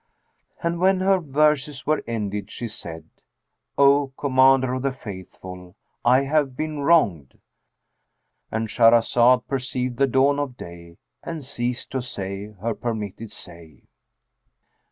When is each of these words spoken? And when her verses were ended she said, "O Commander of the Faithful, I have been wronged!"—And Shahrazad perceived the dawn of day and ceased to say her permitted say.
And 0.63 0.79
when 0.79 1.01
her 1.01 1.19
verses 1.19 1.85
were 1.85 2.01
ended 2.07 2.49
she 2.49 2.67
said, 2.67 3.07
"O 3.77 4.11
Commander 4.17 4.73
of 4.73 4.81
the 4.81 4.91
Faithful, 4.91 5.75
I 6.03 6.21
have 6.23 6.57
been 6.57 6.79
wronged!"—And 6.79 8.67
Shahrazad 8.67 9.45
perceived 9.45 9.97
the 9.97 10.07
dawn 10.07 10.39
of 10.39 10.57
day 10.57 10.97
and 11.21 11.45
ceased 11.45 11.91
to 11.91 12.01
say 12.01 12.47
her 12.61 12.73
permitted 12.73 13.31
say. 13.31 13.83